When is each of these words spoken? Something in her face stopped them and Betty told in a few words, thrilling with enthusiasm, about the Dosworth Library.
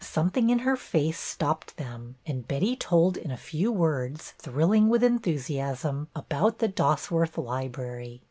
Something 0.03 0.49
in 0.49 0.57
her 0.65 0.75
face 0.75 1.19
stopped 1.19 1.77
them 1.77 2.15
and 2.25 2.47
Betty 2.47 2.75
told 2.75 3.17
in 3.17 3.29
a 3.29 3.37
few 3.37 3.71
words, 3.71 4.31
thrilling 4.39 4.89
with 4.89 5.03
enthusiasm, 5.03 6.07
about 6.15 6.57
the 6.57 6.67
Dosworth 6.67 7.37
Library. 7.37 8.19